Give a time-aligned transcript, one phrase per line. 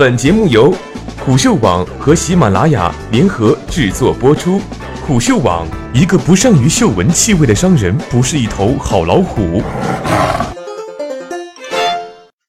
[0.00, 0.74] 本节目由
[1.18, 4.58] 虎嗅网和喜马拉雅联合制作播出。
[5.06, 9.62] 虎嗅网：一个不善于嗅闻气味的商人，不是一头好老虎。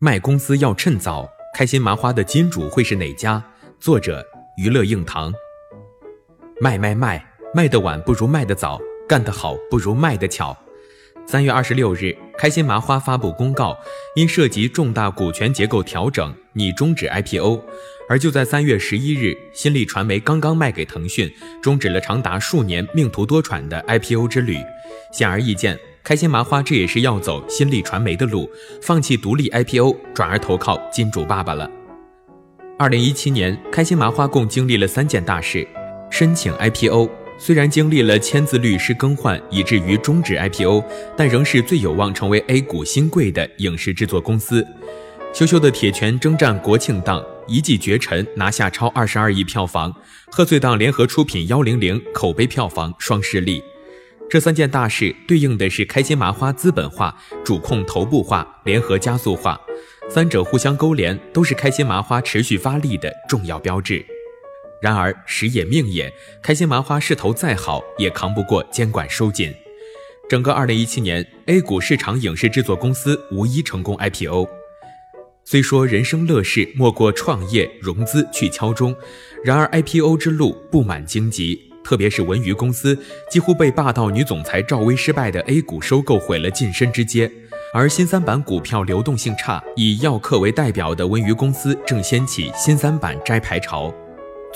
[0.00, 3.40] 卖公司要趁早，开心麻花的金主会是哪家？
[3.78, 4.26] 作者：
[4.56, 5.32] 娱乐硬糖。
[6.60, 7.24] 卖卖卖，
[7.54, 10.56] 卖得晚不如卖得早，干得好不如卖得巧。
[11.28, 13.76] 三月二十六日，开心麻花发布公告，
[14.14, 17.60] 因涉及重大股权结构调整，拟终止 IPO。
[18.08, 21.28] 而就在三月十一日，新力传媒刚刚卖给腾讯，
[21.60, 24.56] 终止了长达数年命途多舛的 IPO 之旅。
[25.12, 28.48] 显而易见，开心麻花这也是要走新力传媒的路，
[28.80, 31.68] 放弃独立 IPO，转而投靠金主爸爸了。
[32.78, 35.66] 二零一七年，开心麻花共经历了三件大事：
[36.08, 37.25] 申请 IPO。
[37.38, 40.82] 虽然经历了签字律师更换，以至于终止 IPO，
[41.16, 44.66] 但仍是最有望成为 A 股新贵的影视制作公司。
[45.34, 49.92] 羞羞的铁拳征战国庆档，一骑绝尘拿下超二十二亿票房；
[50.30, 53.62] 贺岁档联合出品幺零零，口碑票房双失利。
[54.30, 59.60] 这三件大事对应的是开心麻花资本化、主控头部化、联合加速化，
[60.08, 64.04] 三者互相勾连，都是开心麻花持续发力的重要标志。
[64.80, 69.54] 然而时也命也，开心麻花势头再好，也扛不过监管收紧。
[70.28, 74.48] 整个2017年，A 股市场影视制作公司无一成功 IPO。
[75.44, 78.96] 虽说人生乐事莫过创业融资去敲钟，
[79.44, 82.98] 然而 IPO 之路布满荆棘，特别是文娱公司
[83.30, 87.30] 几乎被霸道女总裁赵薇失败的 A 股收购毁了晋升之阶，
[87.72, 93.94] 而新三板股票流动性差，以耀客为代表的文娱公司正掀起新三板摘牌潮。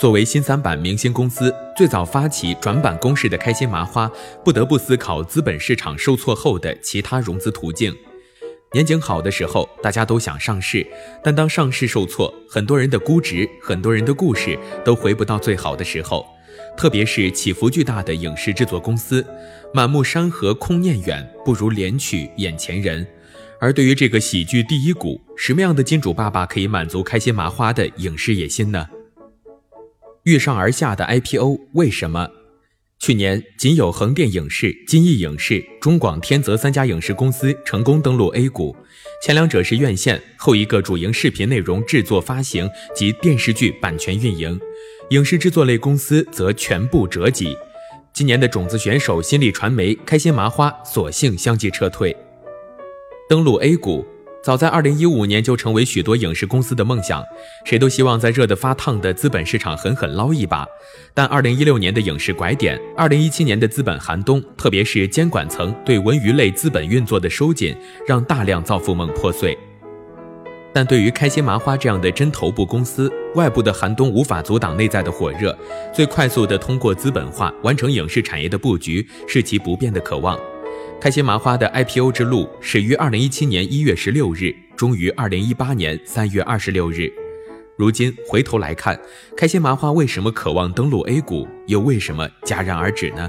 [0.01, 4.11] 作为新三板明星公司，最早发起转板攻势的开心麻花，
[4.43, 7.95] 不得不思考资本市场受挫后的其他融资途径。
[8.73, 10.83] 年景好的时候，大家都想上市，
[11.23, 16.25] 但当上市受挫，很多人的估值、很多人的故事都回不到最好的时候。
[16.75, 19.23] 特别是起伏巨大的影视制作公司，
[19.71, 23.05] 满目山河空念远，不如怜取眼前人。
[23.59, 28.87] 而对于这个喜剧第一股，什么样的金主爸爸可以满足开心麻花的影视野心呢？
[30.23, 32.29] 遇上而下的 IPO，为什么？
[32.99, 38.75] 去年仅有横店影视、金逸影视、中广天泽三家影视公司成功登陆 A 股，
[39.23, 44.59] 前两者是院线，后一个主营视频内容制作发行及电视剧版权运营，
[45.09, 47.57] 影视制作类公司则全部折戟。
[48.13, 52.15] 今年的种子选手新力传媒、开心麻花索性相继撤退，
[53.27, 54.05] 登陆 A 股。
[54.43, 57.23] 早在二零一五年就成为许多影视公司的梦想，
[57.63, 60.65] 谁都希望在热得发烫的资本市场狠狠捞一把。
[61.13, 67.75] 但二零一六年的影视拐点，二零一七年的资本寒冬，特别是监管层对文娱类资本运作的收紧，
[68.07, 69.55] 让大量造富梦破碎。
[70.73, 75.55] 但对于开心麻花这样的真头部公司，外部的寒冬无法阻挡内在的火热，
[75.93, 80.39] 最快速的通过资本化完成影视产业的布局，是其不变的渴望。
[81.01, 87.11] 开心麻花的 IPO 之路始于二零一七年一月十六日，终于二零一八年三月二十六日。
[87.75, 89.01] 如今回头来看，
[89.35, 93.27] 开心麻花为什么渴望登陆 A 股，又为什么戛然而止呢？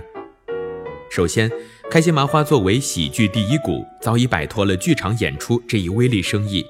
[1.10, 1.50] 首先，
[1.90, 6.62] 开心麻花作为喜剧第一股，早已摆脱了剧场演出这一微利生意。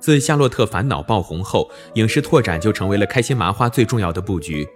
[0.00, 4.66] 自《夏洛特烦恼》爆红后，影视拓展就成为了开心麻花最重要的布局。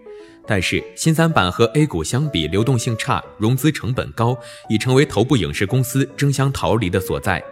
[0.47, 4.37] 但是新三板和 A 股相比，流动性差，融资成本高，
[4.69, 7.43] 已成为头部影视公司争相逃离的所在。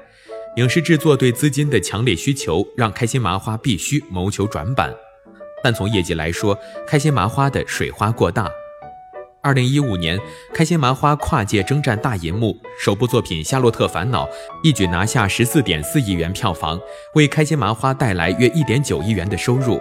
[0.57, 4.93] 影视制作对资金的强烈需求，让开心麻花必须谋求转板。
[5.63, 8.51] 但从业绩来说，开心麻花的水花过大。
[9.43, 10.19] 二零一五年，
[10.53, 14.27] 开心麻花跨界征战大银幕，首部作品《夏洛特烦恼》
[14.63, 16.79] 一举拿下十四点四亿元票房，
[17.15, 19.81] 为开心麻花带来约一点九亿元的收入。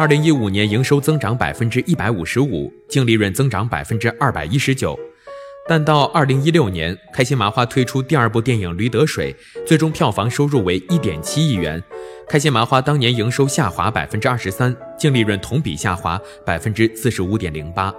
[0.00, 4.98] 二零一五年营收增长百分之一百五十五，净利润增长百分之二百一十九。
[5.68, 9.30] 但到二零一六年，开心麻花推出第二部电影《驴得水》，
[9.66, 11.82] 最终票房收入为一点七亿元。
[12.26, 17.92] 开心麻花当年营收下滑百分之二十三，净利润同比下滑百分之四十五点零八。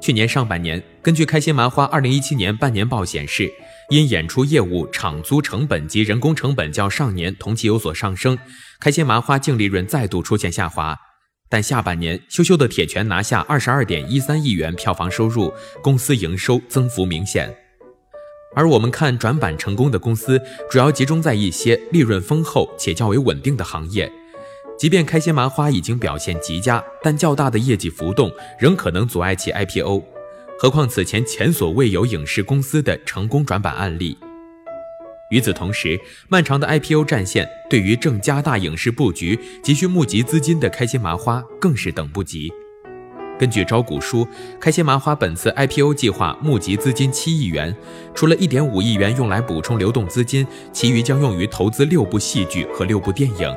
[0.00, 3.48] 去年上半年，根据开心麻花二零一七年半年报显示。
[3.90, 8.38] 因演出业务场租成本及人工成本较上年同期有所上升，
[8.80, 10.96] 开心麻花净利润再度出现下滑。
[11.50, 15.52] 但下半年，羞羞的铁拳拿下二十二点一三亿元票房收入，
[15.82, 17.54] 公司营收增幅明显。
[18.56, 20.40] 而我们看转板成功的公司，
[20.70, 24.10] 主要集中在一些利润丰厚且较为稳定的行业。
[24.78, 30.13] 即便开心麻花已经表现极佳，但较大的业绩浮动仍可能阻碍其 IPO。
[30.64, 34.16] 何况此前前所未有影视公司的成功转板案例。
[35.28, 42.50] 与此同时，漫长的 IPO 战线对于正加大影视布局、急需募集资金的开心麻花更是等不及。
[43.38, 44.26] 根据招股书，
[44.58, 47.76] 开心麻花本次 IPO 计划募集资金七亿元，
[48.14, 53.54] 除了一点五亿元用来补充流动资金，其余将用于投资六部戏剧和六部电影。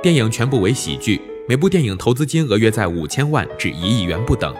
[0.00, 4.54] 电影全部为喜剧，每部电影投资金额约在五千万至一亿元不等。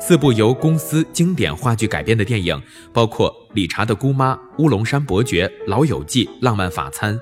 [0.00, 2.60] 四部由公司经典话剧改编的电影，
[2.92, 7.14] 包括《理查的姑妈》《乌龙山伯爵》《老友记》《浪漫法餐》。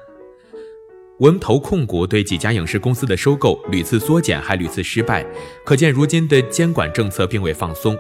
[1.21, 5.25] 文投控股对几家影视公司的收购屡次缩减，还屡次失败，
[5.65, 7.97] 可见如今的监管政策并未放松。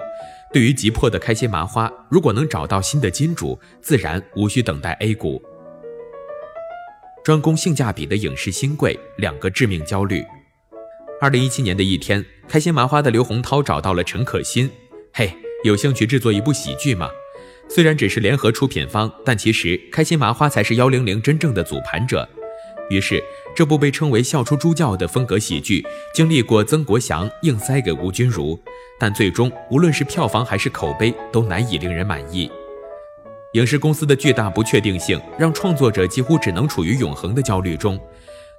[0.53, 5.43] 对于急迫的开心麻花，如果能找到新的金主，自然无需等待 A 股。
[7.25, 10.23] 专攻性价比的影视新贵，两个致命焦虑。
[11.19, 14.71] 二零一七年的一天，开心麻花的刘洪涛找到了陈可辛，
[15.15, 15.33] 嘿，
[15.65, 17.09] 有兴趣制作一部喜剧吗？
[17.71, 22.29] 虽然只是联合出品方，但其实开心麻花才是幺零零真正的组盘者。
[22.91, 23.25] 于是，
[23.55, 25.83] 这部被称为“笑出猪叫”的风格喜剧，
[26.15, 28.61] 经历过曾国祥硬塞给吴君如，
[29.01, 32.51] 但最终无论是票房还是口碑，都难以令人满意。
[33.55, 37.99] 影视公司的巨大不确定性，让创作者几乎只能处于永恒的焦虑中。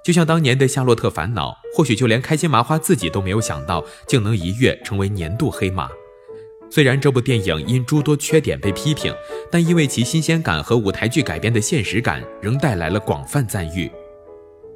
[0.04, 5.88] 就像当年的《夏洛特烦恼》，或许就连开心麻花自己都没有想到，竟能一跃成为年度黑马。
[6.70, 9.14] 虽然这部电影因诸多缺点被批评，
[9.50, 13.90] 但因为其新鲜感和舞台剧改编的现实感，仍带来了广泛赞誉。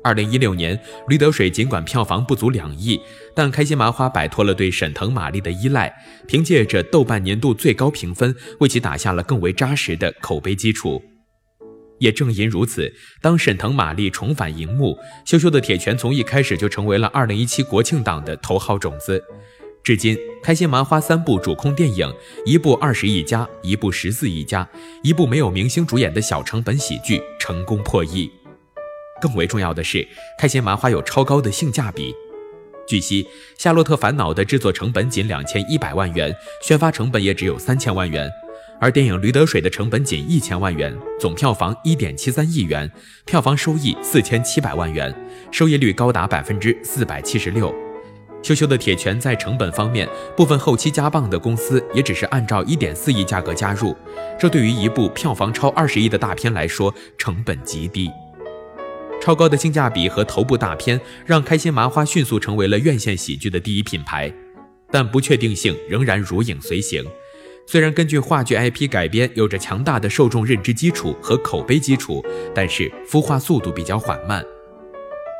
[0.02, 0.76] 二零一六年，
[1.06, 3.00] 《驴得水》尽管票房不足两亿，
[3.34, 5.94] 但开心麻花摆脱了对沈腾、马丽的依赖，
[6.26, 11.00] 凭借着豆瓣年度最高评分，为其打下了更为扎实的口碑基础。
[12.02, 14.98] 也正因如此，当沈腾、马丽重返荧幕，
[15.30, 19.22] 《羞羞的铁拳》从一开始就成为了二零一七国庆档的头号种子。
[19.84, 22.12] 至今，开心麻花三部主控电影，
[22.44, 24.68] 一部二十亿加，一部十四亿加，
[25.04, 28.28] 一部没有明星主演的小成本喜剧，成功破亿。
[29.20, 30.04] 更为重要的是，
[30.40, 32.12] 开心麻花有超高的性价比。
[32.88, 33.22] 据悉，
[33.56, 36.34] 《夏洛特烦恼》的制作成本仅两千一百万元，
[36.64, 38.28] 宣发成本也只有三千万元。
[38.82, 42.90] 而电影《驴得水》的成本仅一千万元，总票房一点七三亿元，
[43.24, 45.14] 票房收益四千七百万元，
[45.52, 47.72] 收益率高达百分之四百七十六。
[48.42, 53.96] 羞羞的铁拳在成本方面，部分后期加棒的公司也只是按照一点四亿价格加入，
[54.36, 58.10] 这对于一部票房超二十亿的大片来说，成本极低。
[59.20, 64.34] 超高的性价比和头部大片，让开心麻花迅速成为了院线喜剧的第一品牌，
[64.90, 67.06] 但不确定性仍然如影随形。
[67.66, 72.24] 虽然根据话剧 IP 改编有着强大的受众认知基础和口碑基础，
[72.54, 74.44] 但是孵化速度比较缓慢。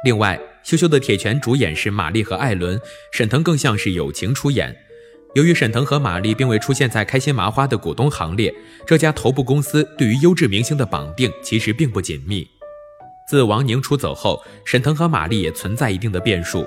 [0.05, 0.39] 另外，
[0.69, 2.81] 《羞羞的铁拳》主演是马丽和艾伦，
[3.13, 4.75] 沈腾更像是友情出演。
[5.35, 8.55] 由于沈腾和马丽并未出现在开心麻花的股东行列，
[8.87, 12.47] 这家头部公司对于优质明星的绑定其实并不紧密。
[13.29, 16.67] 自王宁出走后，沈腾和马丽也存在一定的变数。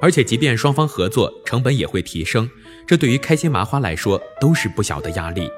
[0.00, 2.48] 而且，即便双方合作，成本也会提升，
[2.86, 5.50] 这对于开心麻花来说都是不小的压力。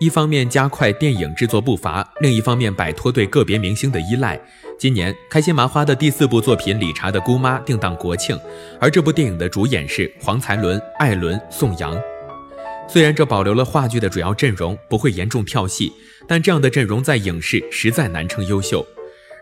[0.00, 4.40] 一方面加快电影制作步伐，另一方面摆脱对个别明星的依赖。
[4.78, 8.38] 今年，开心麻花的第四部作品《理查的姑妈》定档国庆，
[8.80, 12.00] 而这部电影的主演是黄才伦、艾伦、宋阳。
[12.88, 15.92] 虽然这保留了话剧的主要阵容，不会严重跳戏，
[16.26, 18.86] 但这样的阵容在影视实在难称优秀。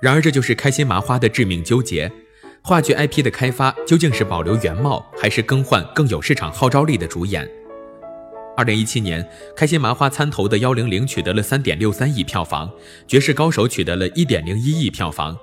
[0.01, 2.11] 然而，这就是开心麻花的致命纠结。
[2.67, 7.49] 话剧 IP 的开发究竟是保留原貌，还是更换更有市场号召力的主演？
[8.57, 9.25] 二零一七年，
[9.55, 12.69] 开心麻花参投的幺零零取得了三点六三亿票房，
[13.07, 15.39] 绝世高手取得了一点零一亿票房。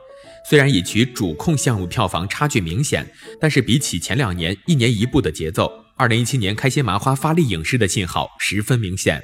[0.49, 3.09] 虽然与其主控项目票房差距明显，
[3.39, 9.21] 但是比起前两年一年一部的节奏，二零一七年开心麻花发力影视的信号十分明显。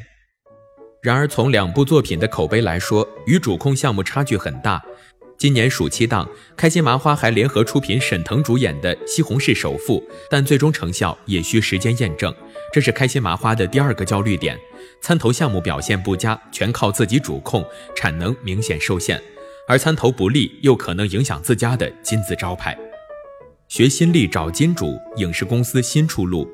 [1.02, 4.82] 然而，从两部作品的口碑来说，与主控项目差距很大。
[5.40, 12.36] 今年暑期档，开心麻花还联合出品沈腾主演的《西红柿首富》，但最终成效也需时间验证。
[12.74, 14.60] 这是开心麻花的第二个焦虑点：
[15.02, 17.66] 参投项目表现不佳，全靠自己主控，
[17.96, 19.18] 产能明显受限；
[19.66, 22.78] 而参投不利，又可能影响自家的金字招牌。
[23.70, 26.46] 学新力找金主，影视公司新出路。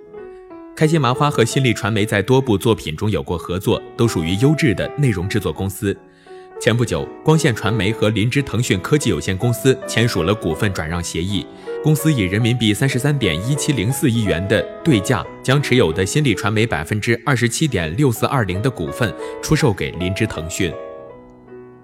[0.75, 5.97] 开心麻花和新力传媒在多部作品中有过合作，都属于优质的内容制作公司。
[6.59, 11.45] 前不久，光线传媒和林芝腾讯科技有限公司签署了股份转让协议，
[11.83, 20.73] 公司以人民币三十三点一七零四亿元的对价，将持有的新力传媒百分之二十七点六四二零的股份出售给林芝腾讯。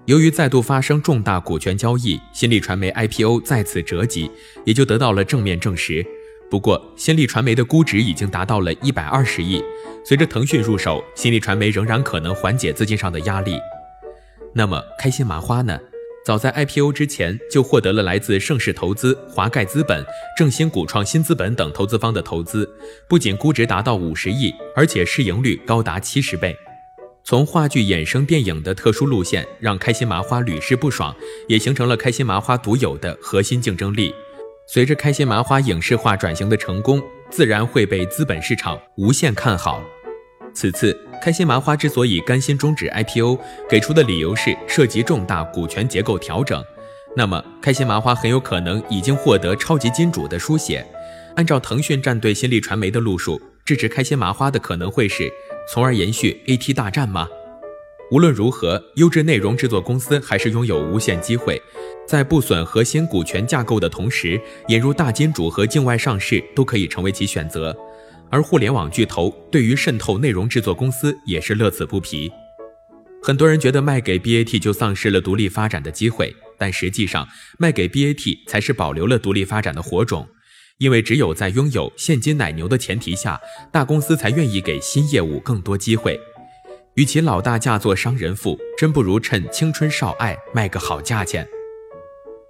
[0.06, 4.28] 由于再度发生重大股权交易，新力传媒 IPO 再次折戟，
[4.64, 6.04] 也就得到了正面证实。
[6.50, 9.62] 不过，新力传媒的估值已经达到了一百二十亿，
[10.04, 13.56] 随着腾讯入手，新力传媒仍然可能缓解资金上的压力。
[14.54, 15.78] 那么开心麻花呢？
[16.24, 20.04] 早在 IPO 之前就获得了来自盛世投资、华盖资本、
[20.38, 22.68] 正兴股创新资本等投资方的投资，
[23.08, 26.56] 不仅估值达到五十亿，而且市盈率高达七十倍。
[27.24, 31.14] 从话剧衍生电影的特殊路线，让开心麻花屡试不爽，
[31.48, 34.14] 也形成了开心麻花独有的核心竞争力。
[34.68, 39.82] 随着开心麻花影视化转型的成功，自然会被资本市场无限看好。
[40.54, 46.62] 此次开心麻花之所以甘心终止 IPO，给出的理由是涉及重大股权结构调整。
[47.16, 50.84] 那么，开心麻花很有可能已经获得超级金主的书写。
[51.36, 55.30] 按照腾讯战队新力传媒的路数，支持开心麻花的可能会是，
[55.72, 57.28] 从而延续 AT 大战吗？
[58.10, 61.60] 无论如何，优质内容制作公司还是拥有无限机会，
[62.06, 67.74] 在不损核心股权架构的同时，引入大金主和境外上市都可以成为其选择。
[68.32, 72.32] 而互联网巨头对于渗透内容制作公司也是乐此不疲。
[73.22, 80.26] 很多人觉得卖给 BAT 就丧失了独立发展的机会，但实际上卖给 BAT 才是保留了独立发展的火种。
[80.78, 83.38] 因为只有在拥有现金奶牛的前提下，
[83.70, 86.18] 大公司才愿意给新业务更多机会。
[86.94, 91.46] 与其老大嫁作商人妇，真不如趁青春少爱卖个好价钱。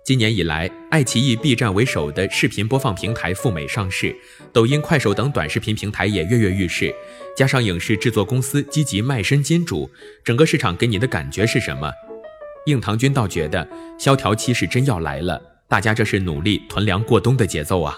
[0.04, 4.12] 今年以来，爱奇艺、B 站为首的视频播放平台赴美上市，
[4.52, 6.92] 抖音、快手等短视频平台也跃跃欲试，
[7.36, 9.88] 加上影视制作公司积极卖身金主，
[10.24, 11.92] 整个市场给你的感觉是什么？
[12.66, 17.96] 硬糖君倒觉得萧条期是真要来了，大家这是努力囤粮过冬的节奏啊！